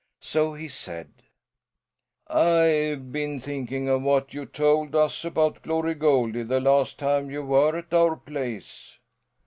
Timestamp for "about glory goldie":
5.23-6.41